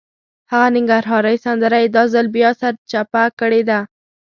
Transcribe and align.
هغه 0.51 0.67
ننګرهارۍ 0.75 1.37
سندره 1.45 1.77
یې 1.83 1.87
دا 1.95 2.03
ځل 2.13 2.27
بیا 2.35 2.49
سرچپه 2.59 3.23
کړې 3.39 3.61
ده. 3.69 3.79